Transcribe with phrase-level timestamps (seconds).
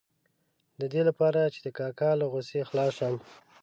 [0.79, 3.15] د دې لپاره چې د کاکا له غوسې خلاص شم.